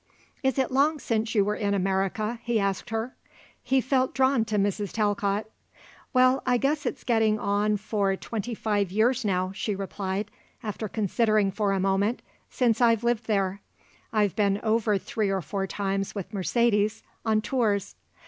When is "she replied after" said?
9.51-10.87